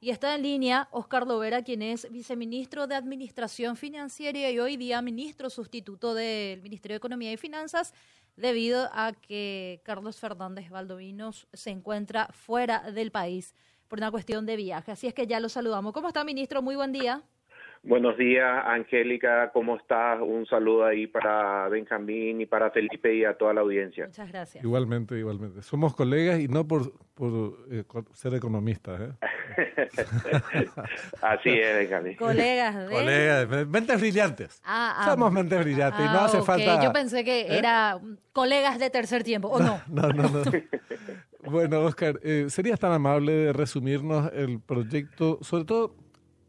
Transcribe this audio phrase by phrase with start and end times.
[0.00, 5.02] Y está en línea Oscar Lovera, quien es viceministro de Administración Financiera y hoy día
[5.02, 7.92] ministro sustituto del Ministerio de Economía y Finanzas,
[8.36, 13.56] debido a que Carlos Fernández Valdovinos se encuentra fuera del país
[13.88, 14.92] por una cuestión de viaje.
[14.92, 15.92] Así es que ya lo saludamos.
[15.92, 16.62] ¿Cómo está, ministro?
[16.62, 17.24] Muy buen día.
[17.82, 20.20] Buenos días, Angélica, ¿cómo estás?
[20.20, 24.06] Un saludo ahí para Benjamín y para Felipe y a toda la audiencia.
[24.06, 24.64] Muchas gracias.
[24.64, 25.62] Igualmente, igualmente.
[25.62, 27.82] Somos colegas y no por, por eh,
[28.14, 29.00] ser economistas.
[29.00, 29.12] ¿eh?
[31.20, 32.16] Así es, Benjamín.
[32.16, 32.86] Colegas de...
[32.86, 34.60] Colegas, mentes brillantes.
[34.64, 35.04] Ah, ah.
[35.10, 36.46] Somos mentes brillantes y no Ah, hace ok.
[36.46, 36.82] falta...
[36.82, 37.58] Yo pensé que ¿Eh?
[37.58, 37.98] era
[38.32, 39.80] colegas de tercer tiempo, ¿o no?
[39.88, 40.42] No, no, no.
[41.50, 45.96] bueno, Oscar, eh, ¿serías tan amable de resumirnos el proyecto, sobre todo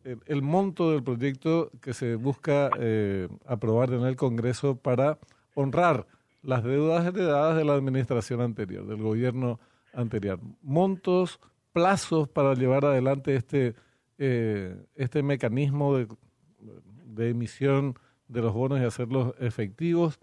[0.04, 5.18] el, el monto del proyecto que se busca eh, aprobar en el Congreso para
[5.56, 6.06] honrar
[6.44, 9.60] las deudas heredadas de la administración anterior, del gobierno
[9.94, 10.40] anterior?
[10.62, 11.40] Montos,
[11.72, 13.76] plazos para llevar adelante este,
[14.18, 17.96] eh, este mecanismo de, emisión
[18.28, 20.20] de los bonos y hacerlos efectivos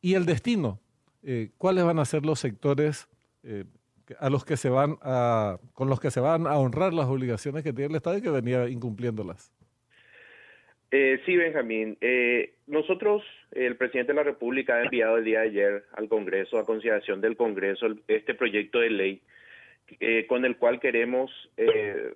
[0.00, 0.80] y el destino.
[1.22, 3.08] Eh, ¿Cuáles van a ser los sectores
[3.44, 3.64] eh,
[4.18, 7.62] a los que se van a, con los que se van a honrar las obligaciones
[7.62, 9.52] que tiene el Estado y que venía incumpliéndolas?
[10.94, 11.96] Eh, sí, Benjamín.
[12.02, 16.58] Eh, nosotros, el presidente de la República ha enviado el día de ayer al Congreso,
[16.58, 19.22] a consideración del Congreso, este proyecto de ley
[20.00, 22.12] eh, con el cual queremos eh,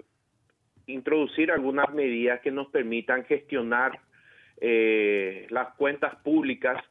[0.87, 3.99] introducir algunas medidas que nos permitan gestionar
[4.61, 6.83] eh, las cuentas públicas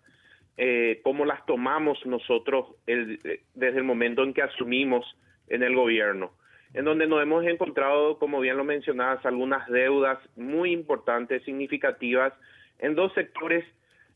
[1.03, 3.19] como las tomamos nosotros el-
[3.55, 5.05] desde el momento en que asumimos
[5.49, 6.31] en el gobierno,
[6.75, 12.33] en donde nos hemos encontrado, como bien lo mencionabas, algunas deudas muy importantes, significativas,
[12.79, 13.63] en dos sectores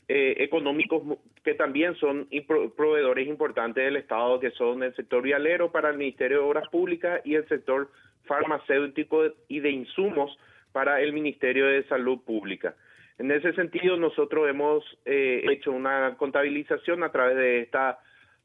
[0.08, 2.28] eh, económicos que también son
[2.76, 7.22] proveedores importantes del Estado, que son el sector vialero para el Ministerio de Obras Públicas
[7.24, 7.90] y el sector
[8.24, 10.38] farmacéutico y de insumos
[10.72, 12.74] para el Ministerio de Salud Pública.
[13.18, 17.96] En ese sentido, nosotros hemos eh, hecho una contabilización a través de estas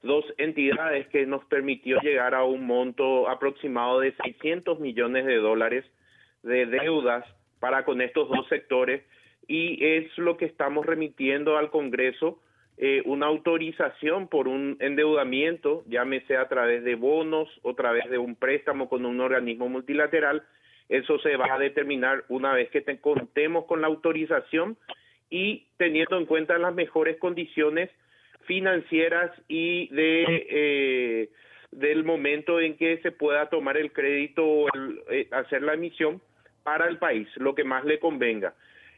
[0.06, 5.86] dos entidades que nos permitió llegar a un monto aproximado de 600 millones de dólares
[6.44, 7.26] de deudas
[7.60, 9.04] para con estos dos sectores
[9.48, 12.40] y es lo que estamos remitiendo al Congreso
[12.78, 18.18] eh, una autorización por un endeudamiento, llámese a través de bonos o a través de
[18.18, 20.44] un préstamo con un organismo multilateral.
[20.90, 24.78] Eso se va a determinar una vez que te- contemos con la autorización
[25.30, 27.90] y teniendo en cuenta las mejores condiciones
[28.46, 31.30] financieras y de eh,
[31.72, 36.22] del momento en que se pueda tomar el crédito o el, eh, hacer la emisión
[36.64, 38.54] para el país, lo que más le convenga.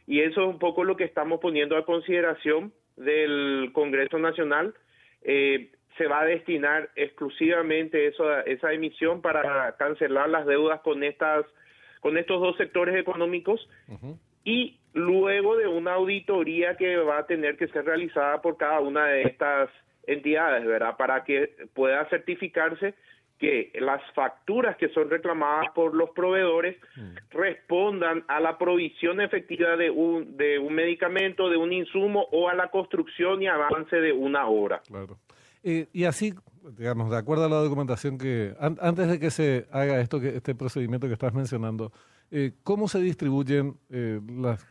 [0.06, 4.74] Y eso es un poco lo que estamos poniendo a consideración del Congreso Nacional.
[5.24, 11.46] Eh, se va a destinar exclusivamente eso, esa emisión para cancelar las deudas con estas
[12.00, 13.68] con estos dos sectores económicos
[14.44, 15.47] y luego
[15.88, 19.70] una auditoría que va a tener que ser realizada por cada una de estas
[20.06, 20.98] entidades, ¿verdad?
[20.98, 22.94] Para que pueda certificarse
[23.40, 26.76] que las facturas que son reclamadas por los proveedores
[27.30, 32.56] respondan a la provisión efectiva de un, de un medicamento, de un insumo o a
[32.56, 34.82] la construcción y avance de una obra.
[34.88, 35.18] Claro.
[35.64, 36.34] Eh, y así,
[36.78, 40.30] digamos, de acuerdo a la documentación que, an- antes de que se haga esto, que
[40.30, 41.92] este procedimiento que estás mencionando,
[42.32, 44.66] eh, ¿cómo se distribuyen eh, las,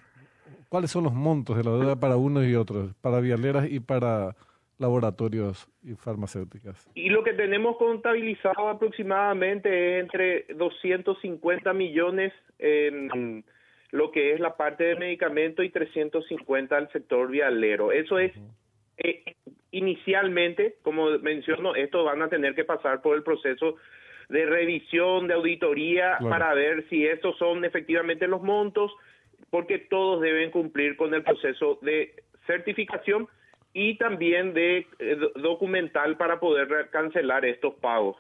[0.69, 4.35] cuáles son los montos de la deuda para unos y otros, para vialeras y para
[4.79, 6.89] laboratorios y farmacéuticas?
[6.95, 13.45] Y lo que tenemos contabilizado aproximadamente es entre 250 millones en
[13.91, 17.93] lo que es la parte de medicamento y 350 al sector vialero.
[17.93, 18.33] Eso es
[18.99, 19.23] eh,
[19.71, 23.77] inicialmente, como menciono, estos van a tener que pasar por el proceso
[24.29, 26.31] de revisión, de auditoría, Claro.
[26.31, 28.93] para ver si estos son efectivamente los montos,
[29.51, 32.15] porque todos deben cumplir con el proceso de
[32.47, 33.29] certificación
[33.73, 38.17] y también de eh, do- documental para poder cancelar estos pagos.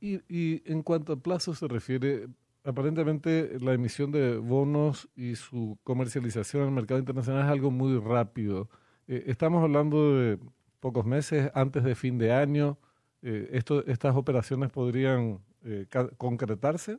[0.00, 2.26] Y, y en cuanto a plazo se refiere,
[2.64, 7.98] aparentemente la emisión de bonos y su comercialización en el mercado internacional es algo muy
[7.98, 8.68] rápido.
[9.08, 10.38] Eh, estamos hablando de
[10.80, 12.78] pocos meses antes de fin de año.
[13.22, 15.40] Eh, esto, ¿Estas operaciones podrían
[16.16, 16.98] concretarse?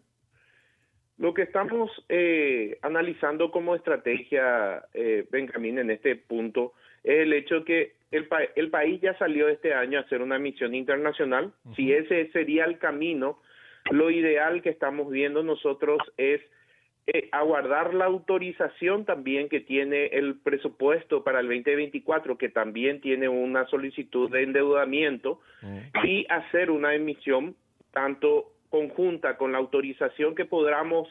[1.21, 6.73] Lo que estamos eh, analizando como estrategia, eh, Benjamín, en este punto,
[7.03, 10.39] es el hecho que el, pa- el país ya salió este año a hacer una
[10.39, 11.53] misión internacional.
[11.75, 13.39] Si ese sería el camino,
[13.91, 16.41] lo ideal que estamos viendo nosotros es
[17.07, 23.27] eh, aguardar la autorización también que tiene el presupuesto para el 2024, que también tiene
[23.29, 25.39] una solicitud de endeudamiento,
[26.03, 27.55] y hacer una emisión
[27.91, 31.07] tanto conjunta con la autorización que podamos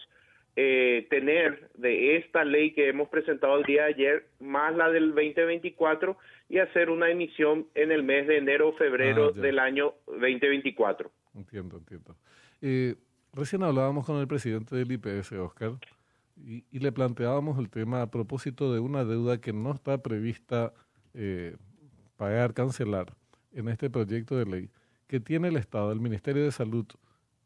[0.56, 5.14] eh, tener de esta ley que hemos presentado el día de ayer, más la del
[5.14, 6.16] 2024,
[6.48, 11.10] y hacer una emisión en el mes de enero o febrero ah, del año 2024.
[11.34, 12.16] Entiendo, entiendo.
[12.62, 12.96] Eh,
[13.32, 15.74] recién hablábamos con el presidente del IPS, Oscar,
[16.36, 20.72] y, le planteábamos el tema a propósito de una deuda que no está prevista
[21.12, 21.56] eh,
[22.16, 23.12] pagar, cancelar
[23.52, 24.70] en este proyecto de ley
[25.06, 26.86] que tiene el Estado, el Ministerio de Salud,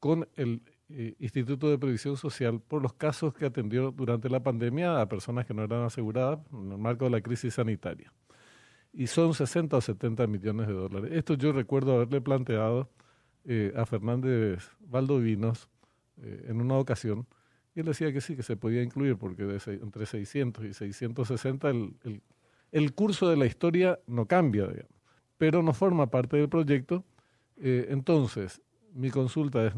[0.04, 0.60] con el
[0.90, 5.46] eh, Instituto de Previsión Social por los casos que atendió durante la pandemia a personas
[5.46, 8.12] que no eran aseguradas en el marco de la crisis sanitaria.
[8.92, 11.10] Y son 60 o 70 millones de dólares.
[11.14, 12.90] Esto yo recuerdo haberle planteado
[13.46, 15.70] eh, a Fernández Valdovinos
[16.20, 17.26] eh, en una ocasión,
[17.74, 21.96] y él decía que sí, que se podía incluir, porque entre 600 y 660 el,
[22.04, 22.22] el,
[22.72, 24.68] el, curso de la historia no cambia,
[25.38, 27.06] pero no forma parte del proyecto.
[27.56, 28.60] entonces,
[28.92, 29.74] mi consulta es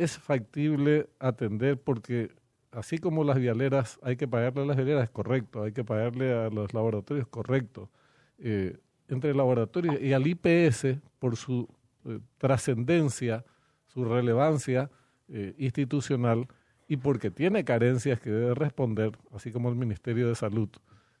[0.00, 2.30] es factible atender porque
[2.72, 6.32] así como las vialeras hay que pagarle a las vialeras, es correcto, hay que pagarle
[6.32, 7.90] a los laboratorios, correcto.
[8.38, 11.68] Eh, entre el laboratorio y al IPS, por su
[12.06, 13.44] eh, trascendencia,
[13.88, 14.90] su relevancia
[15.28, 16.48] eh, institucional
[16.88, 20.70] y porque tiene carencias que debe responder, así como el Ministerio de Salud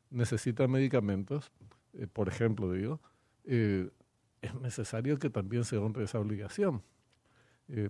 [0.08, 1.52] necesita medicamentos,
[2.12, 3.00] por ejemplo, digo,
[3.44, 6.82] es necesario que también se honre esa obligación.
[7.72, 7.88] Eh,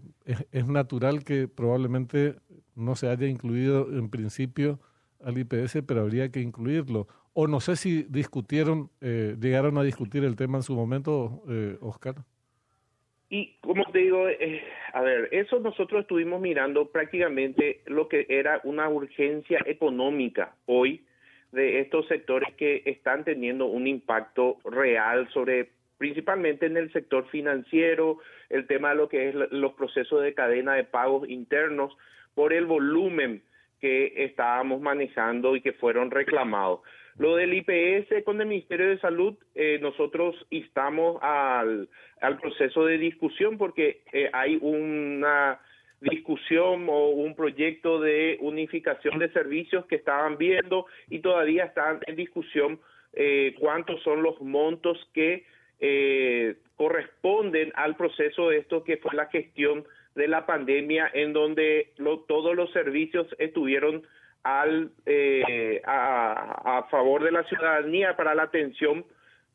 [0.53, 2.37] es, natural que probablemente
[2.75, 4.79] no se haya incluido en principio
[5.23, 7.07] al IPS, pero habría que incluirlo.
[7.33, 11.77] O no sé si discutieron, eh, llegaron a discutir el tema en su momento, eh,
[11.81, 12.17] Oscar.
[13.29, 14.61] Y como te digo, eh,
[14.93, 21.05] a ver, eso nosotros estuvimos mirando prácticamente lo que era una urgencia económica hoy
[21.53, 28.21] de estos sectores que están teniendo un impacto real sobre principalmente en el sector financiero,
[28.49, 31.95] el tema de lo que es los procesos de cadena de pagos internos,
[32.35, 33.43] por el volumen
[33.83, 36.81] que estábamos manejando y que fueron reclamados.
[37.19, 41.87] Lo del IPS con el Ministerio de Salud, eh, nosotros instamos al,
[42.41, 45.61] proceso de discusión porque eh, hay una
[46.01, 52.17] discusión o un proyecto de unificación de servicios que estaban viendo y todavía están en
[52.17, 52.81] discusión
[53.13, 55.45] eh, cuántos son los montos que
[55.81, 59.85] eh, corresponden al proceso de esto que fue la gestión
[60.15, 61.93] de la pandemia en donde
[62.27, 64.03] todos los servicios estuvieron
[64.43, 69.05] al eh, a, favor de la ciudadanía para la atención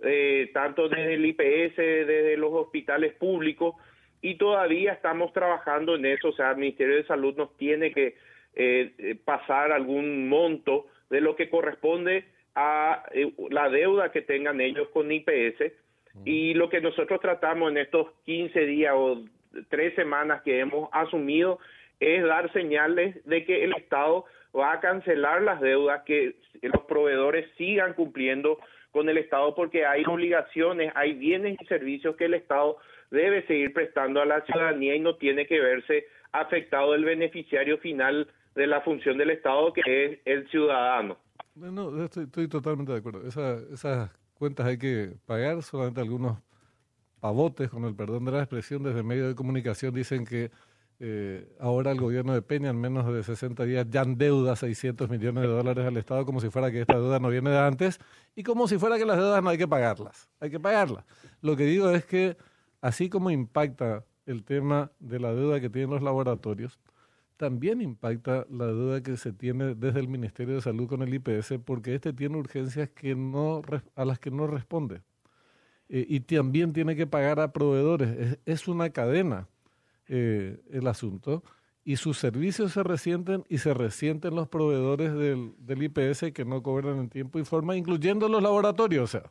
[0.04, 3.76] eh, tanto desde el IPS desde los hospitales públicos
[4.22, 6.30] y todavía estamos trabajando en eso.
[6.30, 8.16] O sea el Ministerio de Salud nos tiene que
[8.56, 12.26] eh, pasar algún monto de lo que corresponde
[12.56, 13.04] a
[13.50, 15.74] la deuda que tengan ellos con IPS
[16.24, 19.24] y lo que nosotros tratamos en estos 15 días o
[19.70, 21.60] tres semanas que hemos asumido
[22.00, 24.26] es dar señales de que el Estado
[24.58, 28.60] va a cancelar las deudas, que los proveedores sigan cumpliendo
[28.92, 32.78] con el Estado porque hay obligaciones, hay bienes y servicios que el Estado
[33.12, 38.28] debe seguir prestando a la ciudadanía y no tiene que verse afectado el beneficiario final
[38.56, 41.18] de la función del Estado que es el ciudadano.
[41.56, 43.26] No, estoy, totalmente de acuerdo.
[43.28, 46.38] Esa, esa cuentas hay que pagar, solamente algunos
[47.20, 50.52] pavotes, con el perdón de la expresión, desde medios de comunicación dicen que
[51.00, 55.44] eh, ahora el gobierno de Peña en menos de 60 días ya endeuda 600 millones
[55.44, 58.00] de dólares al Estado como si fuera que esta deuda no viene de antes
[58.34, 61.04] y como si fuera que las deudas no hay que pagarlas, hay que pagarlas.
[61.42, 62.38] Lo que digo es que
[62.80, 66.80] así como impacta el tema de la deuda que tienen los laboratorios,
[67.38, 71.56] también impacta la deuda que se tiene desde el Ministerio de Salud con el IPS
[71.66, 73.62] porque este tiene urgencias que no,
[73.96, 75.02] a las que no responde.
[75.90, 78.40] Eh, y también tiene que pagar a proveedores.
[78.46, 79.48] Es, una cadena
[80.08, 81.44] eh, el asunto.
[81.84, 86.64] Y sus servicios se resienten y se resienten los proveedores del, del, IPS que no
[86.64, 89.04] cobran en tiempo y forma, incluyendo los laboratorios.
[89.04, 89.30] O sea,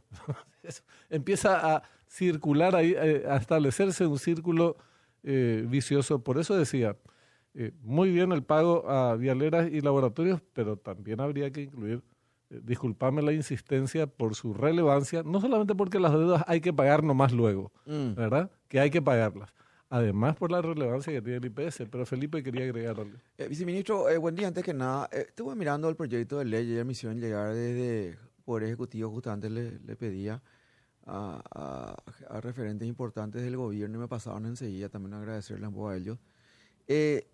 [1.11, 4.76] empieza a circular ahí, eh, a establecerse un círculo
[5.25, 6.23] vicioso.
[6.23, 6.99] Por eso decía,
[7.54, 12.02] eh, muy bien el pago a vialeras y laboratorios, pero también habría que incluir,
[12.50, 17.04] eh, disculpame la insistencia por su relevancia, no solamente porque las deudas hay que pagar
[17.04, 18.14] nomás luego, mm.
[18.14, 18.50] ¿verdad?
[18.68, 19.52] Que hay que pagarlas.
[19.88, 23.16] Además por la relevancia que tiene el IPS, pero Felipe quería agregar algo.
[23.38, 24.49] Eh, viceministro, buen día.
[24.49, 28.64] Antes que nada, estuve mirando el proyecto de ley y la misión llegar desde Poder
[28.64, 30.42] Ejecutivo, justamente le, le pedía
[31.06, 31.96] a,
[32.28, 36.18] a, referentes importantes del gobierno y me pasaron enseguida también agradecerles a ellos.
[36.87, 37.28] Eh,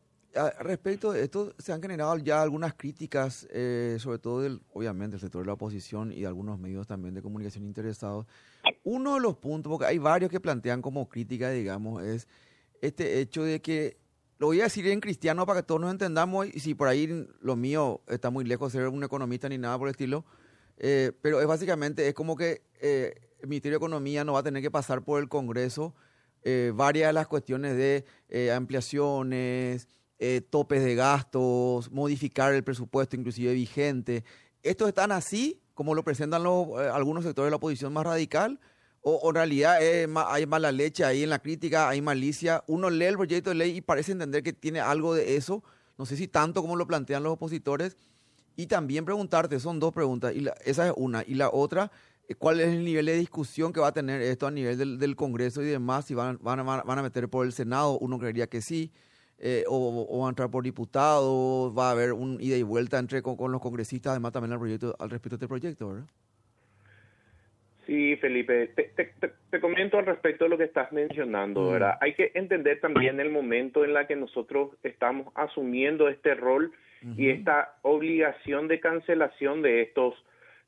[0.61, 5.21] respecto de esto, se han generado ya algunas críticas, eh, sobre todo del, obviamente, del
[5.21, 8.27] sector de la oposición y de algunos medios también de comunicación interesados.
[8.85, 12.29] Uno de los puntos, porque hay varios que plantean como crítica, digamos, es
[12.81, 13.99] este hecho de que
[14.39, 17.27] lo voy a decir en cristiano para que todos nos entendamos y si por ahí
[17.41, 20.25] lo mío está muy lejos de ser un economista ni nada por el estilo,
[20.79, 24.43] eh, pero es básicamente, es como que eh, el Ministerio de Economía no va a
[24.43, 25.95] tener que pasar por el Congreso
[26.73, 29.89] varias de las cuestiones de ampliaciones,
[30.51, 34.25] topes de gastos, modificar el presupuesto inclusive vigente.
[34.63, 38.61] ¿Estos están así, como lo presentan los, algunos sectores de la oposición más radical?
[39.03, 39.79] O, en realidad
[40.27, 42.63] hay mala leche ahí en la crítica, hay malicia.
[42.67, 45.63] Uno lee el proyecto de ley y parece entender que tiene algo de eso.
[45.97, 47.97] No sé si tanto como lo plantean los opositores.
[48.57, 51.25] Y también preguntarte, son dos preguntas, y esa es una.
[51.27, 51.91] Y la otra,
[52.29, 55.17] eh, ¿cuál es el nivel de discusión que va a tener esto a nivel del,
[55.17, 56.05] Congreso y demás?
[56.05, 58.93] Si van, van, a meter por el Senado, uno creería que sí.
[59.43, 62.99] Eh, o, o, va a entrar por diputados, va a haber un ida y vuelta
[62.99, 66.05] entre con, con los congresistas, además también al, proyecto, al respecto de este proyecto, ¿verdad?
[67.87, 71.73] Sí, Felipe, te, comento al respecto de lo que estás mencionando, mm.
[71.73, 71.99] ¿verdad?
[72.01, 76.73] Hay que entender también el momento en la que nosotros estamos asumiendo este rol
[77.17, 80.15] y esta obligación de cancelación de estos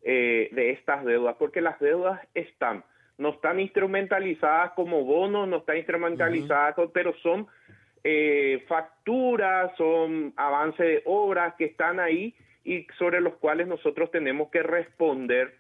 [0.02, 2.82] eh, de estas deudas, porque las deudas están,
[3.18, 7.46] no están instrumentalizadas como bonos, no están instrumentalizadas, pero son
[8.04, 14.50] eh, facturas, son avances de obras que están ahí y sobre los cuales nosotros tenemos
[14.50, 15.54] que responder.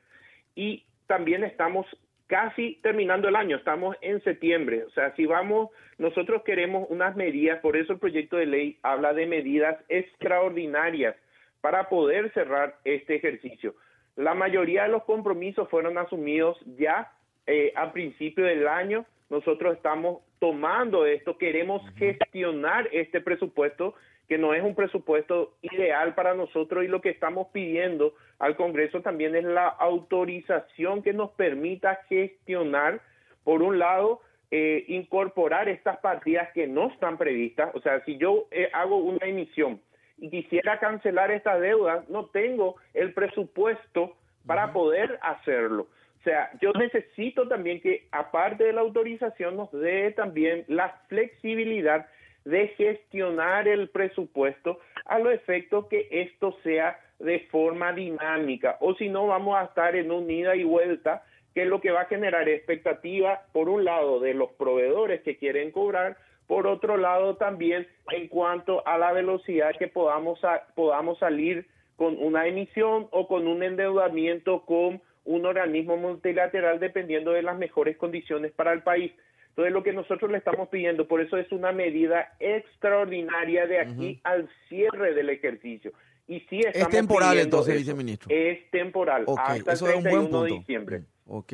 [0.54, 1.86] Y también estamos
[2.26, 5.68] casi terminando el año, estamos en septiembre, o sea, si vamos,
[5.98, 11.14] nosotros queremos unas medidas, por eso el proyecto de ley habla de medidas extraordinarias
[11.60, 13.74] para poder cerrar este ejercicio.
[14.16, 17.12] La mayoría de los compromisos fueron asumidos ya
[17.46, 23.94] eh, a principio del año, nosotros estamos tomando esto, queremos gestionar este presupuesto
[24.28, 29.02] que no es un presupuesto ideal para nosotros y lo que estamos pidiendo al Congreso
[29.02, 33.00] también es la autorización que nos permita gestionar,
[33.44, 34.20] por un lado,
[34.50, 37.72] eh, incorporar estas partidas que no están previstas.
[37.76, 39.80] O sea, si yo eh, hago una emisión
[40.18, 45.86] y quisiera cancelar estas deudas, no tengo el presupuesto para poder hacerlo.
[46.22, 52.06] O sea, yo necesito también que, aparte de la autorización, nos dé también la flexibilidad
[52.44, 58.76] de gestionar el presupuesto a los efectos que esto sea de forma dinámica.
[58.78, 61.24] O si no vamos a estar en un ida y vuelta
[61.54, 65.36] que es lo que va a generar expectativa por un lado de los proveedores que
[65.36, 70.40] quieren cobrar por otro lado también en cuanto a la velocidad que podamos
[70.74, 77.42] podamos salir con una emisión o con un endeudamiento con un organismo multilateral dependiendo de
[77.42, 79.12] las mejores condiciones para el país.
[79.50, 84.20] Entonces, lo que nosotros le estamos pidiendo, por eso es una medida extraordinaria de aquí
[84.24, 85.92] al cierre del ejercicio.
[86.26, 88.34] Y sí es temporal entonces, viceministro.
[88.34, 90.98] Es temporal, hasta el 31 de diciembre.
[91.00, 91.52] Mm, ok.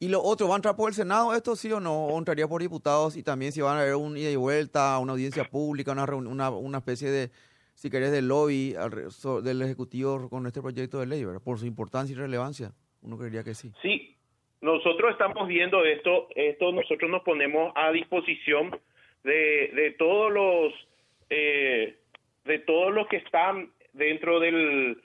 [0.00, 2.06] Y lo otro, ¿va a entrar por el Senado esto sí o no?
[2.06, 3.16] ¿O entraría por diputados?
[3.16, 6.50] Y también si van a haber un ida y vuelta, una audiencia pública, una, una,
[6.50, 7.30] una especie de,
[7.74, 8.76] si querés, de lobby
[9.42, 11.40] del Ejecutivo con este proyecto de ley, ¿verdad?
[11.40, 12.72] Por su importancia y relevancia.
[13.08, 13.72] Uno creería que sí.
[13.80, 14.14] Sí,
[14.60, 18.78] nosotros estamos viendo esto, esto nosotros nos ponemos a disposición
[19.24, 20.74] de, de todos los
[21.30, 21.96] eh,
[22.44, 25.00] de todos los que están dentro del,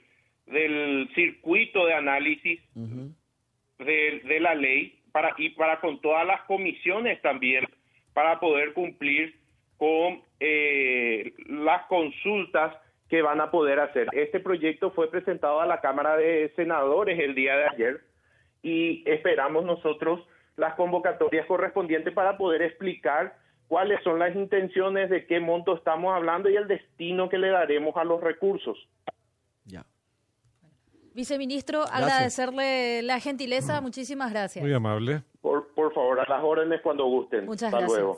[0.46, 7.20] del circuito de análisis de, de, la ley para y para con todas las comisiones
[7.22, 7.66] también
[8.12, 9.34] para poder cumplir
[9.78, 12.76] con eh, las consultas
[13.08, 14.08] que van a poder hacer.
[14.12, 18.00] Este proyecto fue presentado a la Cámara de Senadores el día de ayer
[18.62, 20.20] y esperamos nosotros
[20.56, 23.36] las convocatorias correspondientes para poder explicar
[23.68, 27.96] cuáles son las intenciones, de qué monto estamos hablando y el destino que le daremos
[27.96, 28.76] a los recursos.
[29.64, 29.84] Ya.
[31.14, 34.64] Viceministro, agradecerle la gentileza, muchísimas gracias.
[34.64, 35.22] Muy amable.
[35.40, 37.46] Por, por favor, a las órdenes cuando gusten.
[37.46, 37.92] Muchas gracias.
[37.92, 38.12] luego.